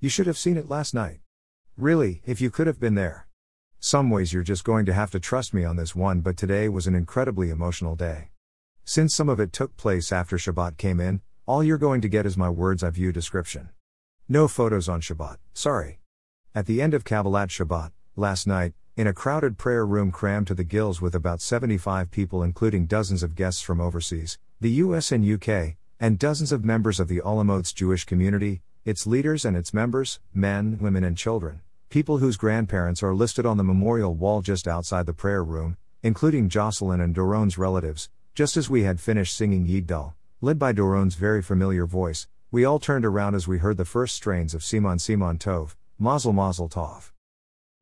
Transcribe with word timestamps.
You 0.00 0.08
should 0.08 0.28
have 0.28 0.38
seen 0.38 0.56
it 0.56 0.68
last 0.68 0.94
night. 0.94 1.18
Really, 1.76 2.22
if 2.24 2.40
you 2.40 2.50
could 2.50 2.68
have 2.68 2.78
been 2.78 2.94
there. 2.94 3.26
Some 3.80 4.10
ways 4.10 4.32
you're 4.32 4.44
just 4.44 4.62
going 4.62 4.86
to 4.86 4.92
have 4.92 5.10
to 5.10 5.18
trust 5.18 5.52
me 5.52 5.64
on 5.64 5.74
this 5.74 5.92
one, 5.92 6.20
but 6.20 6.36
today 6.36 6.68
was 6.68 6.86
an 6.86 6.94
incredibly 6.94 7.50
emotional 7.50 7.96
day. 7.96 8.30
Since 8.84 9.12
some 9.12 9.28
of 9.28 9.40
it 9.40 9.52
took 9.52 9.76
place 9.76 10.12
after 10.12 10.36
Shabbat 10.36 10.76
came 10.76 11.00
in, 11.00 11.20
all 11.46 11.64
you're 11.64 11.78
going 11.78 12.00
to 12.02 12.08
get 12.08 12.26
is 12.26 12.36
my 12.36 12.48
words 12.48 12.84
I 12.84 12.90
view 12.90 13.10
description. 13.10 13.70
No 14.28 14.46
photos 14.46 14.88
on 14.88 15.00
Shabbat, 15.00 15.38
sorry. 15.52 15.98
At 16.54 16.66
the 16.66 16.80
end 16.80 16.94
of 16.94 17.02
Kabbalat 17.02 17.48
Shabbat, 17.48 17.90
last 18.14 18.46
night, 18.46 18.74
in 18.96 19.08
a 19.08 19.12
crowded 19.12 19.58
prayer 19.58 19.84
room 19.84 20.12
crammed 20.12 20.46
to 20.46 20.54
the 20.54 20.62
gills 20.62 21.00
with 21.00 21.16
about 21.16 21.40
75 21.40 22.12
people, 22.12 22.44
including 22.44 22.86
dozens 22.86 23.24
of 23.24 23.34
guests 23.34 23.62
from 23.62 23.80
overseas, 23.80 24.38
the 24.60 24.70
US 24.70 25.10
and 25.10 25.24
UK, 25.28 25.74
and 25.98 26.20
dozens 26.20 26.52
of 26.52 26.64
members 26.64 27.00
of 27.00 27.08
the 27.08 27.20
Olomouc 27.20 27.74
Jewish 27.74 28.04
community, 28.04 28.62
its 28.88 29.06
leaders 29.06 29.44
and 29.44 29.54
its 29.54 29.74
members, 29.74 30.18
men, 30.32 30.78
women, 30.80 31.04
and 31.04 31.14
children, 31.14 31.60
people 31.90 32.16
whose 32.16 32.38
grandparents 32.38 33.02
are 33.02 33.14
listed 33.14 33.44
on 33.44 33.58
the 33.58 33.62
memorial 33.62 34.14
wall 34.14 34.40
just 34.40 34.66
outside 34.66 35.04
the 35.04 35.12
prayer 35.12 35.44
room, 35.44 35.76
including 36.02 36.48
Jocelyn 36.48 36.98
and 36.98 37.14
Doron's 37.14 37.58
relatives, 37.58 38.08
just 38.34 38.56
as 38.56 38.70
we 38.70 38.84
had 38.84 38.98
finished 38.98 39.36
singing 39.36 39.66
Yigdal, 39.66 40.14
led 40.40 40.58
by 40.58 40.72
Doron's 40.72 41.16
very 41.16 41.42
familiar 41.42 41.84
voice, 41.84 42.28
we 42.50 42.64
all 42.64 42.78
turned 42.78 43.04
around 43.04 43.34
as 43.34 43.46
we 43.46 43.58
heard 43.58 43.76
the 43.76 43.84
first 43.84 44.14
strains 44.14 44.54
of 44.54 44.64
Simon 44.64 44.98
Simon 44.98 45.36
Tov, 45.36 45.76
Mazel 45.98 46.32
Mazel 46.32 46.70
Tov. 46.70 47.10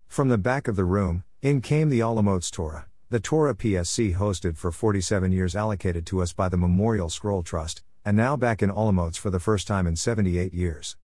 From 0.09 0.29
the 0.29 0.37
back 0.37 0.67
of 0.67 0.75
the 0.75 0.85
room, 0.85 1.23
in 1.41 1.61
came 1.61 1.89
the 1.89 2.01
Olomouc 2.01 2.51
Torah, 2.51 2.87
the 3.11 3.21
Torah 3.21 3.55
PSC 3.55 4.17
hosted 4.17 4.57
for 4.57 4.73
47 4.73 5.31
years 5.31 5.55
allocated 5.55 6.05
to 6.07 6.21
us 6.21 6.33
by 6.33 6.49
the 6.49 6.57
Memorial 6.57 7.09
Scroll 7.09 7.45
Trust, 7.45 7.85
and 8.07 8.17
now 8.17 8.37
back 8.37 8.63
in 8.63 8.71
Olomouc 8.71 9.19
for 9.19 9.31
the 9.31 9.41
first 9.41 9.67
time 9.67 9.85
in 9.85 9.97
78 9.97 10.55
years. 10.55 10.97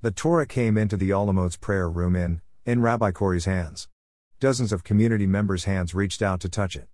The 0.00 0.10
Torah 0.10 0.46
came 0.46 0.78
into 0.78 0.96
the 0.96 1.10
Olomouc 1.10 1.60
prayer 1.60 1.90
room 1.90 2.16
in, 2.16 2.40
in 2.64 2.80
Rabbi 2.80 3.10
Corey's 3.10 3.44
hands. 3.44 3.86
Dozens 4.40 4.72
of 4.72 4.82
community 4.82 5.26
members' 5.26 5.64
hands 5.64 5.94
reached 5.94 6.22
out 6.22 6.40
to 6.40 6.48
touch 6.48 6.74
it. 6.74 6.88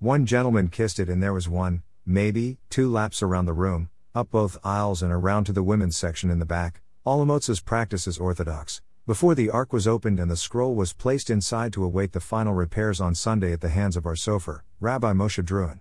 One 0.00 0.26
gentleman 0.26 0.70
kissed 0.70 0.98
it 0.98 1.08
and 1.08 1.22
there 1.22 1.32
was 1.32 1.48
one, 1.48 1.84
maybe, 2.04 2.58
two 2.68 2.90
laps 2.90 3.22
around 3.22 3.46
the 3.46 3.52
room, 3.52 3.90
up 4.12 4.32
both 4.32 4.58
aisles 4.64 5.04
and 5.04 5.12
around 5.12 5.44
to 5.44 5.52
the 5.52 5.62
women's 5.62 5.96
section 5.96 6.28
in 6.28 6.40
the 6.40 6.44
back. 6.44 6.80
Olomouc's 7.06 7.60
practice 7.60 8.08
is 8.08 8.18
orthodox. 8.18 8.82
Before 9.06 9.36
the 9.36 9.50
ark 9.50 9.72
was 9.72 9.86
opened 9.86 10.18
and 10.18 10.28
the 10.28 10.36
scroll 10.36 10.74
was 10.74 10.94
placed 10.94 11.30
inside 11.30 11.72
to 11.74 11.84
await 11.84 12.10
the 12.10 12.18
final 12.18 12.54
repairs 12.54 13.00
on 13.00 13.14
Sunday 13.14 13.52
at 13.52 13.60
the 13.60 13.68
hands 13.68 13.96
of 13.96 14.04
our 14.04 14.16
sofer, 14.16 14.62
Rabbi 14.80 15.12
Moshe 15.12 15.44
Druin. 15.44 15.78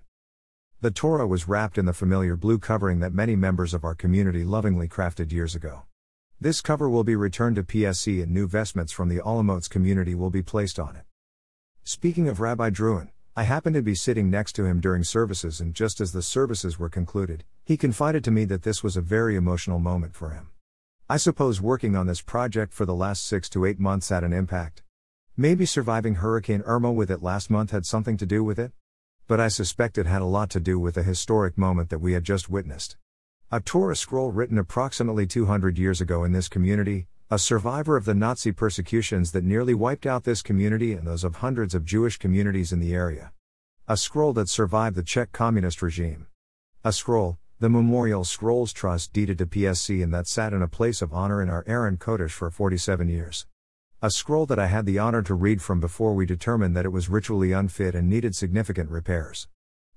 The 0.81 0.91
Torah 0.91 1.27
was 1.27 1.49
wrapped 1.49 1.77
in 1.77 1.83
the 1.83 1.93
familiar 1.93 2.37
blue 2.37 2.57
covering 2.57 3.01
that 3.01 3.13
many 3.13 3.35
members 3.35 3.73
of 3.73 3.83
our 3.83 3.93
community 3.93 4.45
lovingly 4.45 4.87
crafted 4.87 5.33
years 5.33 5.53
ago. 5.53 5.83
This 6.39 6.61
cover 6.61 6.89
will 6.89 7.03
be 7.03 7.17
returned 7.17 7.57
to 7.57 7.63
PSC 7.63 8.23
and 8.23 8.31
new 8.31 8.47
vestments 8.47 8.93
from 8.93 9.09
the 9.09 9.17
Olomouc 9.17 9.69
community 9.69 10.15
will 10.15 10.29
be 10.29 10.41
placed 10.41 10.79
on 10.79 10.95
it. 10.95 11.03
Speaking 11.83 12.29
of 12.29 12.39
Rabbi 12.39 12.69
Druin, 12.69 13.09
I 13.35 13.43
happened 13.43 13.73
to 13.73 13.81
be 13.81 13.93
sitting 13.93 14.29
next 14.29 14.53
to 14.53 14.63
him 14.63 14.79
during 14.79 15.03
services 15.03 15.59
and 15.59 15.73
just 15.73 15.99
as 15.99 16.13
the 16.13 16.21
services 16.21 16.79
were 16.79 16.87
concluded, 16.87 17.43
he 17.65 17.75
confided 17.75 18.23
to 18.23 18.31
me 18.31 18.45
that 18.45 18.63
this 18.63 18.81
was 18.81 18.95
a 18.95 19.01
very 19.01 19.35
emotional 19.35 19.79
moment 19.79 20.15
for 20.15 20.29
him. 20.29 20.51
I 21.09 21.17
suppose 21.17 21.59
working 21.59 21.97
on 21.97 22.07
this 22.07 22.21
project 22.21 22.71
for 22.71 22.85
the 22.85 22.95
last 22.95 23.27
six 23.27 23.49
to 23.49 23.65
eight 23.65 23.81
months 23.81 24.07
had 24.07 24.23
an 24.23 24.31
impact. 24.31 24.83
Maybe 25.35 25.65
surviving 25.65 26.15
Hurricane 26.15 26.63
Irma 26.65 26.89
with 26.89 27.11
it 27.11 27.21
last 27.21 27.49
month 27.49 27.71
had 27.71 27.85
something 27.85 28.15
to 28.15 28.25
do 28.25 28.45
with 28.45 28.57
it? 28.57 28.71
But 29.29 29.39
I 29.39 29.47
suspect 29.47 29.99
it 29.99 30.07
had 30.07 30.23
a 30.23 30.25
lot 30.25 30.49
to 30.49 30.59
do 30.59 30.79
with 30.79 30.95
the 30.95 31.03
historic 31.03 31.55
moment 31.55 31.91
that 31.91 32.01
we 32.01 32.13
had 32.13 32.23
just 32.23 32.49
witnessed. 32.49 32.97
A 33.51 33.59
Torah 33.59 33.95
scroll 33.95 34.31
written 34.31 34.57
approximately 34.57 35.27
200 35.27 35.77
years 35.77 36.01
ago 36.01 36.23
in 36.23 36.31
this 36.31 36.49
community, 36.49 37.05
a 37.29 37.37
survivor 37.37 37.95
of 37.95 38.05
the 38.05 38.15
Nazi 38.15 38.51
persecutions 38.51 39.31
that 39.33 39.43
nearly 39.43 39.75
wiped 39.75 40.07
out 40.07 40.23
this 40.23 40.41
community 40.41 40.93
and 40.93 41.05
those 41.05 41.23
of 41.23 41.35
hundreds 41.35 41.75
of 41.75 41.85
Jewish 41.85 42.17
communities 42.17 42.73
in 42.73 42.79
the 42.79 42.95
area. 42.95 43.31
A 43.87 43.97
scroll 43.97 44.33
that 44.33 44.49
survived 44.49 44.95
the 44.95 45.03
Czech 45.03 45.31
communist 45.31 45.83
regime. 45.83 46.25
A 46.83 46.91
scroll, 46.91 47.37
the 47.59 47.69
Memorial 47.69 48.23
Scrolls 48.23 48.73
Trust 48.73 49.13
deeded 49.13 49.37
to 49.37 49.45
PSC 49.45 50.01
and 50.01 50.11
that 50.11 50.25
sat 50.25 50.53
in 50.53 50.63
a 50.63 50.67
place 50.67 51.03
of 51.03 51.13
honor 51.13 51.39
in 51.39 51.51
our 51.51 51.63
Aron 51.67 51.97
Kodesh 51.97 52.31
for 52.31 52.49
47 52.49 53.07
years. 53.07 53.45
A 54.01 54.09
scroll 54.09 54.45
that 54.45 54.57
I 54.57 54.67
had 54.67 54.85
the 54.85 54.97
honor 54.97 55.21
to 55.23 55.33
read 55.33 55.61
from 55.61 55.81
before 55.81 56.13
we 56.13 56.25
determined 56.25 56.73
that 56.73 56.85
it 56.85 56.93
was 56.93 57.09
ritually 57.09 57.51
unfit 57.51 57.93
and 57.95 58.07
needed 58.07 58.33
significant 58.33 58.89
repairs. 58.89 59.49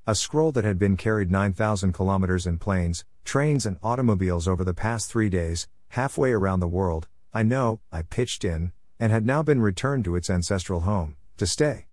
A 0.09 0.17
scroll 0.17 0.51
that 0.53 0.65
had 0.65 0.77
been 0.77 0.97
carried 0.97 1.31
9,000 1.31 1.93
kilometers 1.93 2.45
in 2.45 2.59
planes, 2.59 3.05
trains, 3.25 3.65
and 3.65 3.77
automobiles 3.81 4.49
over 4.49 4.65
the 4.65 4.75
past 4.75 5.09
three 5.09 5.29
days, 5.29 5.69
halfway 5.91 6.33
around 6.33 6.59
the 6.59 6.67
world, 6.67 7.07
I 7.33 7.45
know, 7.45 7.79
I 7.93 8.03
pitched 8.03 8.45
in, 8.45 8.73
and 8.99 9.13
had 9.13 9.25
now 9.25 9.41
been 9.45 9.61
returned 9.61 10.05
to 10.07 10.17
its 10.17 10.29
ancestral 10.29 10.81
home, 10.81 11.15
to 11.37 11.47
stay. 11.47 11.87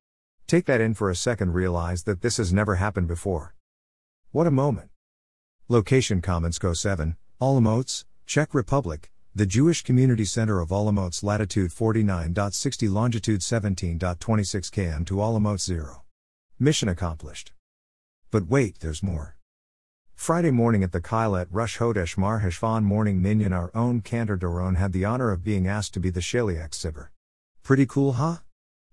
Take 0.48 0.66
that 0.66 0.82
in 0.82 0.96
for 0.96 1.12
a 1.12 1.16
second, 1.16 1.54
realize 1.54 2.06
that 2.06 2.22
this 2.22 2.38
has 2.38 2.52
never 2.52 2.78
happened 2.78 3.08
before. 3.08 3.54
What 4.32 4.48
a 4.48 4.52
moment. 4.52 4.90
Location 5.68 6.24
comments 6.24 6.58
go 6.58 6.74
7, 6.74 7.18
All 7.38 7.62
Olomouc, 7.62 8.04
Czech 8.26 8.56
Republic, 8.56 9.12
the 9.40 9.46
Jewish 9.46 9.84
Community 9.84 10.26
Center 10.26 10.60
of 10.60 10.68
Olomouc 10.68 11.24
latitude 11.24 11.72
49.60 11.72 12.92
longitude 12.92 13.40
17.26 13.40 13.98
km 13.98 15.06
to 15.06 15.14
Olomouc 15.14 15.62
0. 15.62 16.04
Mission 16.60 16.90
accomplished. 16.90 17.54
But 18.32 18.48
wait, 18.48 18.82
there's 18.82 19.02
more. 19.02 19.38
Friday 20.14 20.52
morning 20.52 20.84
at 20.84 20.92
the 20.92 21.00
Kailet 21.00 21.48
Rosh 21.52 21.80
Hodesh 21.80 22.18
Mar 22.18 22.42
Heshvan 22.42 22.84
morning 22.84 23.22
minyan, 23.22 23.54
our 23.54 23.72
own 23.74 24.02
Cantor 24.02 24.38
Doron 24.38 24.76
had 24.76 24.92
the 24.92 25.06
honor 25.06 25.32
of 25.32 25.42
being 25.42 25.68
asked 25.68 25.94
to 25.94 26.02
be 26.02 26.10
the 26.10 26.20
Shaliach 26.20 26.72
Tzibur. 26.72 27.08
Pretty 27.64 27.86
cool, 27.86 28.12
huh? 28.20 28.40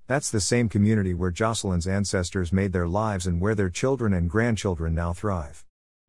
That's 0.07 0.31
the 0.31 0.41
same 0.41 0.69
community 0.69 1.13
where 1.13 1.33
Jocelyn's 1.33 1.89
ancestors 1.89 2.53
made 2.53 2.73
their 2.73 2.87
lives 2.87 3.27
and 3.27 3.41
where 3.41 3.57
their 3.57 3.69
children 3.69 4.13
and 4.13 4.31
grandchildren 4.31 4.95
now 4.95 5.13
thrive. 5.13 5.65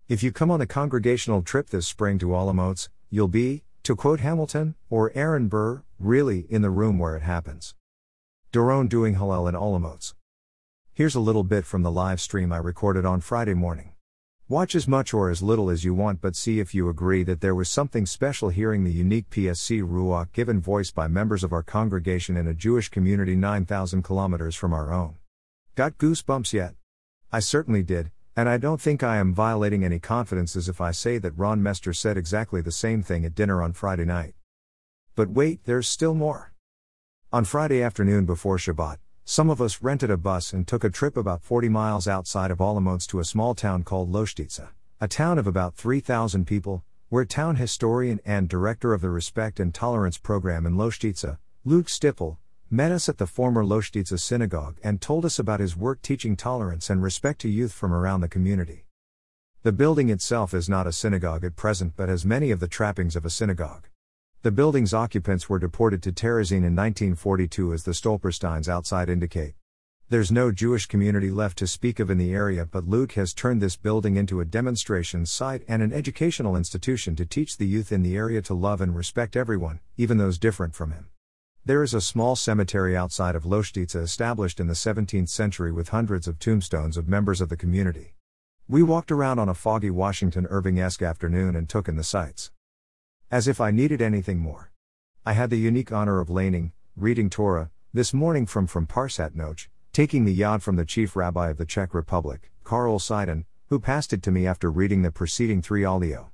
If 0.08 0.22
you 0.22 0.32
come 0.32 0.52
on 0.52 0.62
a 0.62 0.68
congregational 0.68 1.42
trip 1.42 1.72
this 1.72 1.88
spring 1.88 2.20
to 2.20 2.28
Olomouc, 2.28 2.88
you'll 3.10 3.28
be, 3.28 3.64
to 3.88 3.96
quote 3.96 4.20
Hamilton, 4.20 4.76
or 4.90 5.14
Aaron 5.16 5.48
Burr, 5.48 5.82
really 5.98 6.46
in 6.50 6.62
the 6.62 6.70
room 6.70 7.00
where 7.00 7.16
it 7.16 7.22
happens. 7.22 7.74
Doron 8.52 8.90
doing 8.90 9.16
Hallel 9.16 9.48
in 9.48 9.56
Olomouc. 9.56 10.14
Here's 10.94 11.16
a 11.16 11.22
little 11.22 11.46
bit 11.46 11.64
from 11.64 11.84
the 11.84 11.92
live 11.92 12.20
stream 12.20 12.52
I 12.52 12.58
recorded 12.58 13.06
on 13.06 13.22
Friday 13.22 13.54
morning. 13.54 13.94
Watch 14.50 14.76
as 14.76 14.90
much 14.90 15.14
or 15.14 15.30
as 15.30 15.42
little 15.42 15.70
as 15.70 15.86
you 15.86 15.94
want, 15.94 16.20
but 16.20 16.36
see 16.36 16.60
if 16.60 16.76
you 16.76 16.90
agree 16.90 17.24
that 17.24 17.40
there 17.40 17.56
was 17.56 17.70
something 17.70 18.06
special 18.06 18.50
hearing 18.50 18.84
the 18.84 18.92
unique 18.92 19.30
PSC 19.30 19.82
Ruach 19.82 20.34
given 20.34 20.60
voice 20.60 20.92
by 20.92 21.08
members 21.08 21.42
of 21.46 21.54
our 21.54 21.64
congregation 21.64 22.36
in 22.36 22.46
a 22.46 22.54
Jewish 22.54 22.90
community 22.90 23.38
9,000 23.38 24.02
kilometers 24.02 24.58
from 24.58 24.74
our 24.74 24.92
own. 24.92 25.16
Got 25.76 25.98
goosebumps 25.98 26.52
yet? 26.52 26.76
I 27.32 27.40
certainly 27.40 27.84
did, 27.84 28.12
and 28.38 28.48
I 28.48 28.58
don't 28.58 28.80
think 28.80 29.02
I 29.02 29.18
am 29.18 29.34
violating 29.34 29.84
any 29.84 29.98
confidences 29.98 30.70
if 30.70 30.80
I 30.80 30.92
say 30.92 31.18
that 31.18 31.36
Ron 31.36 31.64
Mester 31.64 31.92
said 31.92 32.18
exactly 32.18 32.62
the 32.62 32.72
same 32.72 33.02
thing 33.02 33.26
at 33.26 33.34
dinner 33.34 33.64
on 33.64 33.74
Friday 33.74 34.06
night. 34.06 34.36
But 35.16 35.32
wait, 35.32 35.62
there's 35.66 35.90
still 35.90 36.14
more. 36.14 36.54
On 37.34 37.44
Friday 37.44 37.82
afternoon 37.82 38.28
before 38.28 38.58
Shabbat, 38.58 38.98
some 39.26 39.50
of 39.50 39.60
us 39.60 39.82
rented 39.82 40.12
a 40.12 40.18
bus 40.18 40.54
and 40.54 40.68
took 40.68 40.84
a 40.84 40.92
trip 40.92 41.18
about 41.18 41.42
40 41.42 41.68
miles 41.70 42.08
outside 42.08 42.52
of 42.52 42.60
Olomouc 42.60 43.08
to 43.08 43.20
a 43.20 43.26
small 43.26 43.56
town 43.56 43.82
called 43.82 44.12
Loshtitsa, 44.12 44.70
a 45.02 45.08
town 45.08 45.40
of 45.40 45.48
about 45.48 45.74
3,000 45.74 46.46
people, 46.46 46.84
where 47.10 47.26
town 47.26 47.56
historian 47.56 48.20
and 48.24 48.48
director 48.48 48.94
of 48.94 49.02
the 49.02 49.10
Respect 49.10 49.60
and 49.60 49.74
Tolerance 49.74 50.20
program 50.20 50.68
in 50.68 50.76
Loshtitsa, 50.76 51.40
Luke 51.66 51.88
Stippel, 51.88 52.38
met 52.70 52.92
us 52.92 53.08
at 53.08 53.18
the 53.18 53.26
former 53.26 53.64
Loshtitsa 53.64 54.20
synagogue 54.20 54.78
and 54.84 55.00
told 55.00 55.24
us 55.24 55.40
about 55.40 55.62
his 55.62 55.78
work 55.78 56.02
teaching 56.02 56.36
tolerance 56.36 56.90
and 56.90 57.02
respect 57.02 57.40
to 57.42 57.50
youth 57.50 57.72
from 57.72 57.94
around 57.94 58.22
the 58.22 58.28
community. 58.28 58.86
The 59.64 59.72
building 59.72 60.10
itself 60.10 60.54
is 60.54 60.68
not 60.68 60.86
a 60.86 60.92
synagogue 60.92 61.46
at 61.46 61.56
present 61.56 61.94
but 61.96 62.10
has 62.10 62.26
many 62.26 62.52
of 62.52 62.60
the 62.60 62.68
trappings 62.68 63.16
of 63.16 63.26
a 63.26 63.30
synagogue. 63.30 63.88
The 64.42 64.52
building's 64.52 64.94
occupants 64.94 65.50
were 65.50 65.60
deported 65.60 66.04
to 66.04 66.12
Terezin 66.12 66.58
in 66.58 66.76
1942 66.76 67.74
as 67.74 67.84
the 67.84 67.92
Stolpersteins 67.92 68.68
outside 68.68 69.10
indicate. 69.10 69.56
There's 70.10 70.32
no 70.32 70.52
Jewish 70.52 70.86
community 70.86 71.32
left 71.32 71.58
to 71.58 71.68
speak 71.68 72.00
of 72.00 72.10
in 72.10 72.18
the 72.18 72.34
area, 72.34 72.66
but 72.66 72.88
Luke 72.88 73.14
has 73.14 73.34
turned 73.34 73.62
this 73.62 73.76
building 73.76 74.16
into 74.16 74.40
a 74.40 74.46
demonstration 74.46 75.26
site 75.26 75.64
and 75.68 75.82
an 75.82 75.92
educational 75.92 76.56
institution 76.56 77.16
to 77.16 77.26
teach 77.26 77.58
the 77.58 77.68
youth 77.68 77.92
in 77.92 78.04
the 78.04 78.16
area 78.16 78.42
to 78.44 78.54
love 78.54 78.80
and 78.80 78.96
respect 78.96 79.36
everyone, 79.36 79.80
even 79.98 80.18
those 80.18 80.38
different 80.38 80.76
from 80.76 80.92
him. 80.92 81.08
There 81.68 81.84
is 81.84 81.94
a 81.94 82.00
small 82.00 82.38
cemetery 82.38 82.96
outside 82.96 83.36
of 83.36 83.44
Loshtitsa 83.44 84.02
established 84.02 84.62
in 84.62 84.68
the 84.68 84.74
17th 84.74 85.28
century 85.28 85.70
with 85.70 85.90
hundreds 85.90 86.26
of 86.26 86.40
tombstones 86.40 86.96
of 86.96 87.10
members 87.10 87.42
of 87.42 87.50
the 87.50 87.58
community. 87.58 88.16
We 88.70 88.82
walked 88.84 89.12
around 89.12 89.40
on 89.40 89.50
a 89.50 89.54
foggy 89.54 89.90
Washington 89.90 90.48
Irving 90.50 90.80
esque 90.80 91.02
afternoon 91.02 91.58
and 91.58 91.68
took 91.68 91.90
in 91.90 91.98
the 91.98 92.06
sights. 92.06 92.52
As 93.30 93.50
if 93.50 93.60
I 93.60 93.72
needed 93.72 94.02
anything 94.02 94.40
more. 94.40 94.72
I 95.26 95.34
had 95.34 95.50
the 95.50 95.58
unique 95.58 95.92
honor 95.92 96.22
of 96.22 96.30
laning, 96.30 96.72
reading 96.96 97.30
Torah, 97.30 97.70
this 97.94 98.14
morning 98.14 98.46
from 98.46 98.66
from 98.66 98.88
Parshat 98.88 99.36
Noach, 99.36 99.68
taking 99.92 100.24
the 100.24 100.40
yad 100.40 100.62
from 100.62 100.78
the 100.78 100.86
chief 100.86 101.18
rabbi 101.18 101.50
of 101.50 101.58
the 101.58 101.66
Czech 101.66 101.94
Republic, 101.94 102.50
Karol 102.66 102.98
Sidon, 102.98 103.46
who 103.66 103.78
passed 103.78 104.14
it 104.14 104.24
to 104.24 104.32
me 104.32 104.48
after 104.48 104.72
reading 104.72 105.02
the 105.02 105.12
preceding 105.12 105.62
three 105.62 105.84
alio. 105.84 106.32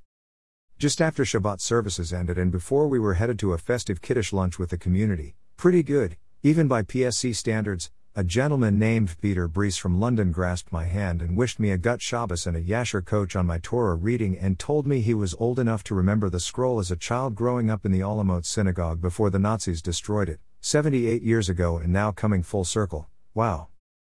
Just 0.83 0.99
after 0.99 1.23
Shabbat 1.23 1.61
services 1.61 2.11
ended 2.11 2.37
and 2.37 2.51
before 2.51 2.89
we 2.89 2.99
were 2.99 3.13
headed 3.13 3.39
to 3.39 3.53
a 3.53 3.57
festive 3.57 4.01
Kiddush 4.01 4.33
lunch 4.33 4.59
with 4.59 4.69
the 4.69 4.77
community, 4.77 5.33
pretty 5.55 5.81
good, 5.81 6.17
even 6.41 6.67
by 6.67 6.83
PSC 6.83 7.33
standards, 7.37 7.89
a 8.17 8.23
gentleman 8.25 8.77
named 8.77 9.15
Peter 9.21 9.47
Brees 9.47 9.79
from 9.79 10.01
London 10.01 10.33
grasped 10.33 10.73
my 10.73 10.83
hand 10.83 11.21
and 11.21 11.37
wished 11.37 11.57
me 11.57 11.71
a 11.71 11.77
gut 11.77 12.01
Shabbos 12.01 12.45
and 12.45 12.57
a 12.57 12.61
Yasher 12.61 13.01
koach 13.01 13.33
on 13.33 13.45
my 13.45 13.59
Torah 13.59 13.95
reading 13.95 14.37
and 14.37 14.59
told 14.59 14.85
me 14.85 14.99
he 14.99 15.13
was 15.13 15.33
old 15.35 15.57
enough 15.57 15.85
to 15.85 15.95
remember 15.95 16.29
the 16.29 16.41
scroll 16.41 16.79
as 16.79 16.91
a 16.91 16.97
child 16.97 17.33
growing 17.33 17.69
up 17.69 17.85
in 17.85 17.93
the 17.93 18.01
Olomouc 18.01 18.45
synagogue 18.45 18.99
before 18.99 19.29
the 19.29 19.39
Nazis 19.39 19.81
destroyed 19.81 20.27
it, 20.27 20.41
78 20.59 21.21
years 21.21 21.47
ago 21.47 21.77
and 21.77 21.93
now 21.93 22.11
coming 22.11 22.43
full 22.43 22.65
circle. 22.65 23.07
Wow. 23.33 23.69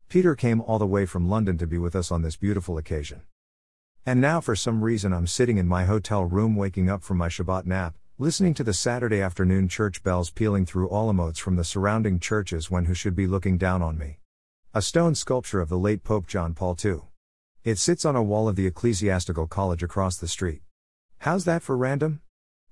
Peter 0.09 0.33
came 0.33 0.61
all 0.61 0.79
the 0.79 0.87
way 0.87 1.05
from 1.05 1.29
London 1.29 1.59
to 1.59 1.67
be 1.67 1.77
with 1.77 1.95
us 1.95 2.11
on 2.11 2.23
this 2.23 2.37
beautiful 2.37 2.79
occasion. 2.79 3.21
And 4.07 4.21
now, 4.21 4.39
for 4.39 4.55
some 4.55 4.83
reason, 4.83 5.13
I'm 5.13 5.25
sitting 5.25 5.57
in 5.57 5.67
my 5.67 5.85
hotel 5.85 6.25
room 6.25 6.55
waking 6.55 6.91
up 6.91 7.01
from 7.01 7.17
my 7.17 7.27
Shabbat 7.27 7.65
nap, 7.65 7.95
listening 8.19 8.53
to 8.53 8.63
the 8.63 8.71
Saturday 8.71 9.19
afternoon 9.19 9.67
church 9.67 10.03
bells 10.03 10.29
pealing 10.29 10.63
through 10.63 10.89
Olomouc 10.89 11.39
from 11.39 11.55
the 11.55 11.63
surrounding 11.63 12.19
churches 12.19 12.69
when 12.69 12.85
who 12.85 12.93
should 12.93 13.15
be 13.15 13.25
looking 13.25 13.57
down 13.57 13.81
on 13.81 13.97
me. 13.97 14.19
A 14.75 14.81
stone 14.83 15.15
sculpture 15.15 15.59
of 15.59 15.69
the 15.69 15.77
late 15.79 16.03
Pope 16.03 16.27
John 16.27 16.53
Paul 16.53 16.77
II. 16.85 16.99
It 17.63 17.79
sits 17.79 18.05
on 18.05 18.15
a 18.15 18.21
wall 18.21 18.47
of 18.47 18.55
the 18.55 18.67
Ecclesiastical 18.67 19.47
College 19.47 19.81
across 19.81 20.17
the 20.17 20.27
street. 20.27 20.61
How's 21.19 21.45
that 21.45 21.63
for 21.63 21.75
random? 21.75 22.21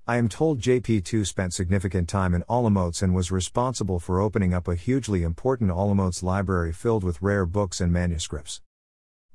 I 0.06 0.18
am 0.18 0.28
told 0.28 0.60
JP2 0.60 1.26
spent 1.26 1.52
significant 1.52 2.08
time 2.08 2.32
in 2.34 2.44
Olomouc 2.48 3.02
and 3.02 3.12
was 3.12 3.32
responsible 3.32 3.98
for 3.98 4.20
opening 4.20 4.54
up 4.54 4.68
a 4.68 4.76
hugely 4.76 5.24
important 5.24 5.72
Olomouc 5.72 6.22
library 6.22 6.72
filled 6.72 7.02
with 7.02 7.20
rare 7.20 7.44
books 7.44 7.80
and 7.80 7.92
manuscripts. 7.92 8.60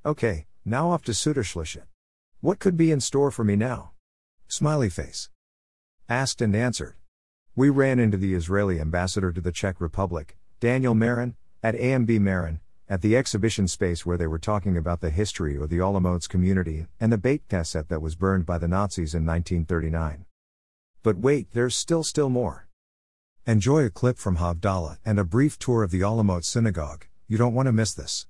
Okay, 0.05 0.45
now 0.69 0.91
off 0.91 1.03
to 1.03 1.11
Suderschlichen. 1.11 1.83
What 2.41 2.59
could 2.59 2.77
be 2.77 2.91
in 2.91 3.01
store 3.01 3.31
for 3.31 3.43
me 3.43 3.55
now? 3.55 3.91
Smiley 4.47 4.89
face. 4.89 5.29
Asked 6.07 6.41
and 6.41 6.55
answered. 6.55 6.95
We 7.55 7.69
ran 7.69 7.99
into 7.99 8.17
the 8.17 8.35
Israeli 8.35 8.79
ambassador 8.79 9.31
to 9.31 9.41
the 9.41 9.51
Czech 9.51 9.81
Republic, 9.81 10.37
Daniel 10.59 10.93
Meron, 10.93 11.35
at 11.63 11.75
AMB 11.75 12.19
Meron, 12.19 12.61
at 12.87 13.01
the 13.01 13.17
exhibition 13.17 13.67
space 13.67 14.05
where 14.05 14.17
they 14.17 14.27
were 14.27 14.39
talking 14.39 14.77
about 14.77 15.01
the 15.01 15.09
history 15.09 15.55
of 15.55 15.69
the 15.69 15.79
Olomouc 15.79 16.29
community 16.29 16.85
and 16.99 17.11
the 17.11 17.17
Beit 17.17 17.47
Knesset 17.47 17.87
that 17.87 18.01
was 18.01 18.15
burned 18.15 18.45
by 18.45 18.57
the 18.57 18.67
Nazis 18.67 19.13
in 19.13 19.25
1939. 19.25 20.25
But 21.03 21.17
wait, 21.17 21.51
there's 21.51 21.75
still 21.75 22.03
still 22.03 22.29
more. 22.29 22.67
Enjoy 23.45 23.83
a 23.83 23.89
clip 23.89 24.17
from 24.17 24.37
Havdalah 24.37 24.99
and 25.03 25.19
a 25.19 25.23
brief 25.23 25.57
tour 25.57 25.83
of 25.83 25.91
the 25.91 26.01
Olomouc 26.01 26.43
synagogue, 26.43 27.07
you 27.27 27.37
don't 27.37 27.53
want 27.53 27.65
to 27.67 27.71
miss 27.71 27.93
this. 27.93 28.27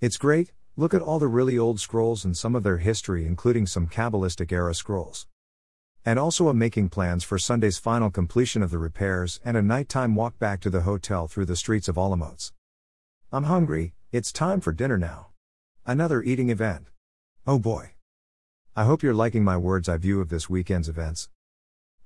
It's 0.00 0.16
great, 0.16 0.52
look 0.80 0.94
at 0.94 1.02
all 1.02 1.18
the 1.18 1.28
really 1.28 1.58
old 1.58 1.78
scrolls 1.78 2.24
and 2.24 2.34
some 2.34 2.56
of 2.56 2.62
their 2.62 2.78
history 2.78 3.26
including 3.26 3.66
some 3.66 3.86
Kabbalistic 3.86 4.50
era 4.50 4.74
scrolls. 4.74 5.26
And 6.06 6.18
also 6.18 6.48
I'm 6.48 6.58
making 6.58 6.88
plans 6.88 7.22
for 7.22 7.38
Sunday's 7.38 7.76
final 7.76 8.10
completion 8.10 8.62
of 8.62 8.70
the 8.70 8.78
repairs 8.78 9.40
and 9.44 9.58
a 9.58 9.62
nighttime 9.62 10.14
walk 10.14 10.38
back 10.38 10.58
to 10.62 10.70
the 10.70 10.80
hotel 10.80 11.28
through 11.28 11.44
the 11.44 11.54
streets 11.54 11.86
of 11.86 11.96
Olomouc. 11.96 12.52
I'm 13.30 13.44
hungry, 13.44 13.92
it's 14.10 14.32
time 14.32 14.62
for 14.62 14.72
dinner 14.72 14.96
now. 14.96 15.26
Another 15.84 16.22
eating 16.22 16.48
event. 16.48 16.86
Oh 17.46 17.58
boy. 17.58 17.90
I 18.74 18.84
hope 18.84 19.02
you're 19.02 19.12
liking 19.12 19.44
my 19.44 19.58
words 19.58 19.86
eye 19.86 19.98
view 19.98 20.22
of 20.22 20.30
this 20.30 20.48
weekend's 20.48 20.88
events. 20.88 21.28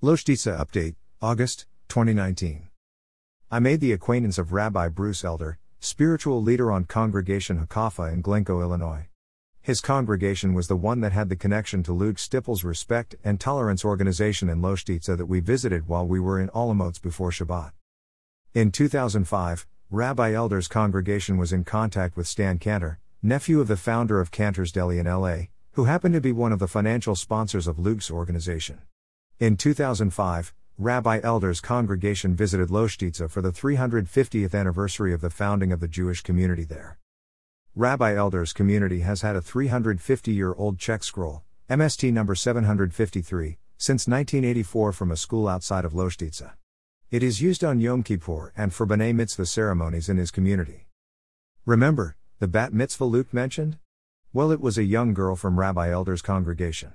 Loshtitsa 0.02 0.58
Update, 0.58 0.96
August, 1.22 1.66
2019. 1.90 2.70
I 3.52 3.60
made 3.60 3.78
the 3.78 3.92
acquaintance 3.92 4.36
of 4.36 4.52
Rabbi 4.52 4.88
Bruce 4.88 5.22
Elder, 5.22 5.58
spiritual 5.84 6.42
leader 6.42 6.72
on 6.72 6.84
Congregation 6.84 7.58
Hakafa 7.58 8.10
in 8.10 8.22
Glencoe, 8.22 8.62
Illinois. 8.62 9.06
His 9.60 9.82
congregation 9.82 10.54
was 10.54 10.66
the 10.66 10.76
one 10.76 11.02
that 11.02 11.12
had 11.12 11.28
the 11.28 11.36
connection 11.36 11.82
to 11.82 11.92
Luke 11.92 12.18
Stippel's 12.18 12.64
Respect 12.64 13.14
and 13.22 13.38
Tolerance 13.38 13.84
organization 13.84 14.48
in 14.48 14.62
Loshtitsa 14.62 15.14
that 15.18 15.26
we 15.26 15.40
visited 15.40 15.86
while 15.86 16.06
we 16.06 16.18
were 16.18 16.40
in 16.40 16.48
Olomouc 16.48 17.02
before 17.02 17.30
Shabbat. 17.30 17.72
In 18.54 18.72
2005, 18.72 19.66
Rabbi 19.90 20.32
Elder's 20.32 20.68
congregation 20.68 21.36
was 21.36 21.52
in 21.52 21.64
contact 21.64 22.16
with 22.16 22.26
Stan 22.26 22.58
Canter, 22.58 22.98
nephew 23.22 23.60
of 23.60 23.68
the 23.68 23.76
founder 23.76 24.20
of 24.20 24.30
Canter's 24.30 24.72
Deli 24.72 24.98
in 24.98 25.06
LA, 25.06 25.48
who 25.72 25.84
happened 25.84 26.14
to 26.14 26.20
be 26.22 26.32
one 26.32 26.52
of 26.52 26.60
the 26.60 26.66
financial 26.66 27.14
sponsors 27.14 27.66
of 27.66 27.78
Luke's 27.78 28.10
organization. 28.10 28.78
In 29.38 29.58
2005, 29.58 30.54
Rabbi 30.78 31.20
Elder's 31.22 31.60
congregation 31.60 32.34
visited 32.34 32.68
Loshtitsa 32.68 33.30
for 33.30 33.40
the 33.40 33.52
350th 33.52 34.58
anniversary 34.58 35.14
of 35.14 35.20
the 35.20 35.30
founding 35.30 35.70
of 35.70 35.78
the 35.78 35.86
Jewish 35.86 36.20
community 36.20 36.64
there. 36.64 36.98
Rabbi 37.76 38.16
Elder's 38.16 38.52
community 38.52 39.02
has 39.02 39.22
had 39.22 39.36
a 39.36 39.40
350 39.40 40.32
year 40.32 40.52
old 40.52 40.80
Czech 40.80 41.04
scroll, 41.04 41.44
MST 41.70 42.12
number 42.12 42.34
753, 42.34 43.56
since 43.76 44.08
1984 44.08 44.90
from 44.90 45.12
a 45.12 45.16
school 45.16 45.46
outside 45.46 45.84
of 45.84 45.92
Loshtitsa. 45.92 46.54
It 47.08 47.22
is 47.22 47.40
used 47.40 47.62
on 47.62 47.78
Yom 47.78 48.02
Kippur 48.02 48.52
and 48.56 48.74
for 48.74 48.84
B'nai 48.84 49.14
Mitzvah 49.14 49.46
ceremonies 49.46 50.08
in 50.08 50.16
his 50.16 50.32
community. 50.32 50.88
Remember, 51.64 52.16
the 52.40 52.48
bat 52.48 52.72
mitzvah 52.72 53.04
Luke 53.04 53.32
mentioned? 53.32 53.78
Well, 54.32 54.50
it 54.50 54.60
was 54.60 54.76
a 54.76 54.82
young 54.82 55.14
girl 55.14 55.36
from 55.36 55.60
Rabbi 55.60 55.92
Elder's 55.92 56.20
congregation. 56.20 56.94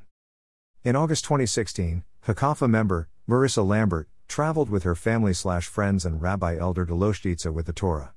In 0.83 0.97
August 0.97 1.23
2016, 1.23 2.03
Hakafa 2.25 2.69
member, 2.69 3.07
Marissa 3.29 3.63
Lambert, 3.63 4.09
traveled 4.27 4.71
with 4.71 4.81
her 4.81 4.95
family 4.95 5.35
slash 5.35 5.67
friends 5.67 6.03
and 6.03 6.19
Rabbi 6.19 6.57
Elder 6.57 6.83
to 6.87 6.93
Loshtitsa 6.93 7.53
with 7.53 7.67
the 7.67 7.73
Torah. 7.73 8.15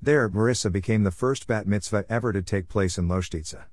There, 0.00 0.30
Marissa 0.30 0.70
became 0.70 1.02
the 1.02 1.10
first 1.10 1.48
bat 1.48 1.66
mitzvah 1.66 2.04
ever 2.08 2.32
to 2.32 2.42
take 2.42 2.68
place 2.68 2.96
in 2.96 3.08
Loshtitsa. 3.08 3.64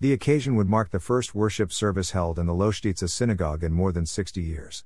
The 0.00 0.12
occasion 0.12 0.54
would 0.56 0.68
mark 0.68 0.90
the 0.90 1.00
first 1.00 1.34
worship 1.34 1.72
service 1.72 2.10
held 2.10 2.38
in 2.38 2.44
the 2.44 2.52
Loshtitsa 2.52 3.08
synagogue 3.08 3.64
in 3.64 3.72
more 3.72 3.90
than 3.90 4.04
60 4.04 4.42
years. 4.42 4.84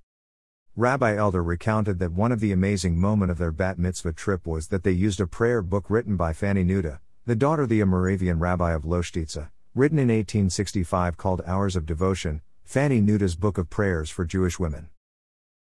Rabbi 0.76 1.17
Elder 1.17 1.43
recounted 1.43 1.99
that 1.99 2.12
one 2.12 2.31
of 2.31 2.38
the 2.38 2.52
amazing 2.52 2.96
moments 2.96 3.32
of 3.32 3.38
their 3.38 3.50
bat 3.50 3.81
mitzvah 3.81 4.12
trip 4.12 4.46
was 4.46 4.69
that 4.69 4.84
they 4.84 4.93
used 4.93 5.20
a 5.20 5.26
prayer 5.26 5.61
book 5.61 5.90
written 5.90 6.17
by 6.17 6.34
Fanny 6.34 6.62
Neuda, 6.62 7.00
the 7.25 7.34
daughter 7.34 7.62
of 7.62 7.69
the 7.69 7.82
Moravian 7.82 8.38
rabbi 8.38 8.73
of 8.73 8.84
Loshtitsa, 8.84 9.50
written 9.75 9.99
in 9.99 10.06
1865 10.06 11.17
called 11.17 11.43
Hours 11.44 11.75
of 11.75 11.84
Devotion, 11.84 12.43
Fanny 12.62 13.00
Neuda's 13.00 13.34
Book 13.34 13.58
of 13.58 13.69
Prayers 13.69 14.08
for 14.08 14.25
Jewish 14.25 14.61
Women. 14.61 14.88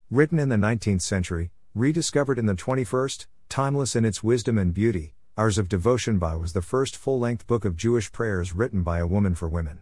Written 0.08 0.38
in 0.38 0.50
the 0.50 0.54
19th 0.54 1.02
century, 1.02 1.50
rediscovered 1.74 2.38
in 2.38 2.46
the 2.46 2.54
21st, 2.54 3.26
timeless 3.48 3.96
in 3.96 4.04
its 4.04 4.22
wisdom 4.22 4.56
and 4.56 4.72
beauty, 4.72 5.14
Hours 5.36 5.58
of 5.58 5.68
Devotion 5.68 6.20
by 6.20 6.36
was 6.36 6.52
the 6.52 6.62
first 6.62 6.96
full 6.96 7.18
length 7.18 7.44
book 7.48 7.64
of 7.64 7.76
Jewish 7.76 8.12
prayers 8.12 8.54
written 8.54 8.84
by 8.84 9.00
a 9.00 9.06
woman 9.06 9.34
for 9.34 9.48
women. 9.48 9.80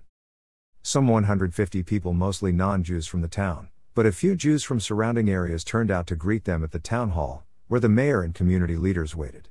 Some 0.83 1.09
150 1.09 1.83
people, 1.83 2.15
mostly 2.15 2.53
non 2.53 2.83
Jews 2.83 3.07
from 3.07 3.21
the 3.21 3.29
town, 3.29 3.69
but 3.95 4.07
a 4.07 4.13
few 4.13 4.35
Jews 4.35 4.65
from 4.65 4.81
surrounding 4.81 5.29
areas 5.29 5.63
turned 5.63 5.91
out 5.91 6.07
to 6.07 6.17
greet 6.17 6.45
them 6.45 6.65
at 6.65 6.73
the 6.73 6.79
town 6.79 7.11
hall, 7.11 7.45
where 7.69 7.79
the 7.79 7.91
mayor 7.91 8.23
and 8.23 8.35
community 8.35 8.77
leaders 8.77 9.15
waited. 9.15 9.51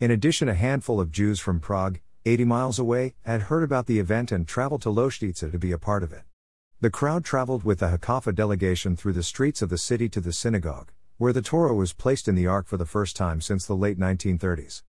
In 0.00 0.10
addition, 0.10 0.48
a 0.48 0.54
handful 0.54 1.00
of 1.00 1.12
Jews 1.12 1.38
from 1.38 1.60
Prague, 1.60 2.00
80 2.26 2.44
miles 2.44 2.80
away, 2.80 3.14
had 3.22 3.42
heard 3.42 3.62
about 3.62 3.86
the 3.86 4.00
event 4.00 4.32
and 4.32 4.48
traveled 4.48 4.82
to 4.82 4.88
Loshtitsa 4.88 5.52
to 5.52 5.58
be 5.60 5.70
a 5.70 5.78
part 5.78 6.02
of 6.02 6.12
it. 6.12 6.24
The 6.80 6.90
crowd 6.90 7.24
traveled 7.24 7.64
with 7.64 7.80
the 7.80 7.88
Hakafa 7.88 8.32
delegation 8.32 8.94
through 8.94 9.14
the 9.14 9.24
streets 9.24 9.62
of 9.62 9.68
the 9.68 9.76
city 9.76 10.08
to 10.10 10.20
the 10.20 10.32
synagogue, 10.32 10.92
where 11.16 11.32
the 11.32 11.42
Torah 11.42 11.74
was 11.74 11.92
placed 11.92 12.28
in 12.28 12.36
the 12.36 12.46
ark 12.46 12.68
for 12.68 12.76
the 12.76 12.86
first 12.86 13.16
time 13.16 13.40
since 13.40 13.66
the 13.66 13.74
late 13.74 13.98
1930s. 13.98 14.82